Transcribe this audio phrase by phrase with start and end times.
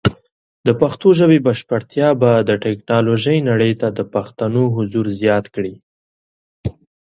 [0.67, 5.73] د پښتو ژبې بشپړتیا به د ټیکنالوجۍ نړۍ ته د پښتنو حضور زیات کړي.